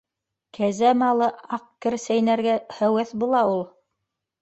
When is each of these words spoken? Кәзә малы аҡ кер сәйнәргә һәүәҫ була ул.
Кәзә 0.57 0.93
малы 1.01 1.27
аҡ 1.59 1.69
кер 1.87 1.99
сәйнәргә 2.07 2.59
һәүәҫ 2.81 3.17
була 3.25 3.47
ул. 3.55 3.67